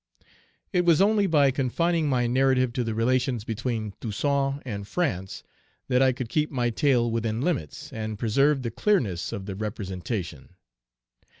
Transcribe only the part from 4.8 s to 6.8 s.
France that I could keep my